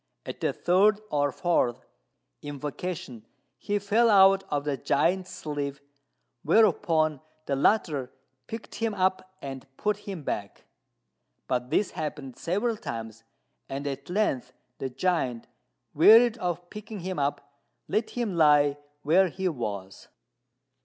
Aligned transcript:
At 0.25 0.41
the 0.41 0.51
third 0.51 0.99
or 1.11 1.31
fourth 1.31 1.85
invocation 2.41 3.23
he 3.59 3.77
fell 3.77 4.09
out 4.09 4.43
of 4.49 4.63
the 4.63 4.75
giant's 4.75 5.29
sleeve, 5.29 5.79
whereupon 6.41 7.21
the 7.45 7.55
latter 7.55 8.11
picked 8.47 8.73
him 8.73 8.95
up 8.95 9.35
and 9.43 9.67
put 9.77 9.97
him 9.97 10.23
back; 10.23 10.65
but 11.47 11.69
this 11.69 11.91
happened 11.91 12.35
several 12.35 12.77
times, 12.77 13.23
and 13.69 13.85
at 13.85 14.09
length 14.09 14.53
the 14.79 14.89
giant, 14.89 15.45
wearied 15.93 16.35
of 16.39 16.71
picking 16.71 17.01
him 17.01 17.19
up, 17.19 17.59
let 17.87 18.09
him 18.09 18.35
lie 18.35 18.79
where 19.03 19.27
he 19.27 19.47
was. 19.47 20.07